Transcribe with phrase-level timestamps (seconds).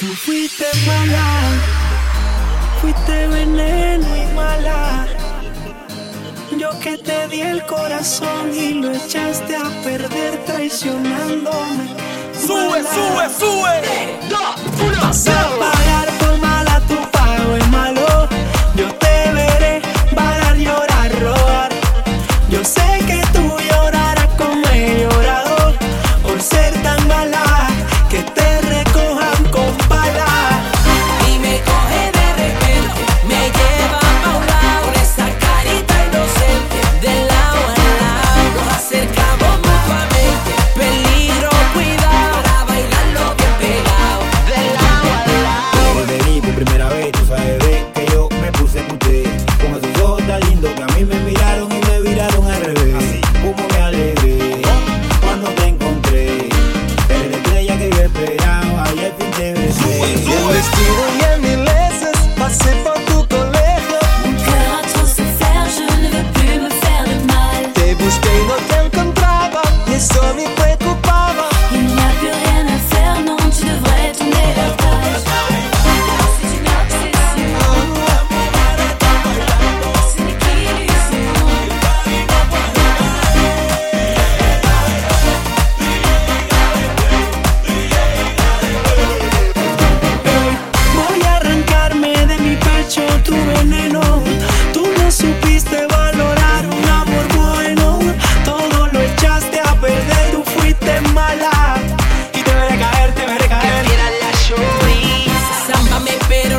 [0.00, 1.60] Tú fuiste mala,
[2.80, 5.06] fuiste veneno y mala.
[6.58, 11.84] Yo que te di el corazón y lo echaste a perder traicionándome.
[12.32, 12.94] Sube, mala.
[12.94, 13.80] sube, sube.
[13.82, 14.40] 3, 2,
[14.86, 15.12] 1,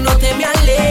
[0.00, 0.89] no te me alejes.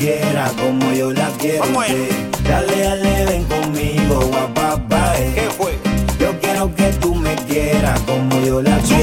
[0.00, 1.64] quiera, como yo la quiero.
[2.42, 5.78] Dale, dale, ven conmigo, guapa, ¿Qué fue?
[6.18, 8.99] Yo quiero que tú me quieras, como yo la quiero.